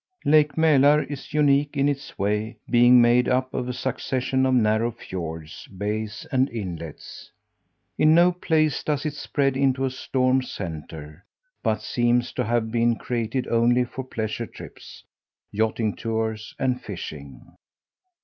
Lake 0.25 0.53
Mälar 0.53 1.05
is 1.11 1.31
unique 1.31 1.77
in 1.77 1.87
its 1.87 2.17
way, 2.17 2.57
being 2.67 2.99
made 2.99 3.29
up 3.29 3.53
of 3.53 3.69
a 3.69 3.73
succession 3.73 4.47
of 4.47 4.55
narrow 4.55 4.89
fiords, 4.89 5.67
bays, 5.67 6.25
and 6.31 6.49
inlets. 6.49 7.29
In 7.99 8.15
no 8.15 8.31
place 8.31 8.81
does 8.83 9.05
it 9.05 9.13
spread 9.13 9.55
into 9.55 9.85
a 9.85 9.91
storm 9.91 10.41
centre, 10.41 11.23
but 11.61 11.83
seems 11.83 12.31
to 12.33 12.43
have 12.43 12.71
been 12.71 12.95
created 12.95 13.45
only 13.49 13.83
for 13.83 14.03
pleasure 14.03 14.47
trips, 14.47 15.03
yachting 15.51 15.95
tours, 15.95 16.55
and 16.57 16.81
fishing. 16.81 17.53